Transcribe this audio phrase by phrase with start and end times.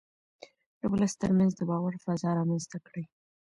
[0.79, 3.03] د ولس ترمنځ د باور فضا رامنځته کړئ.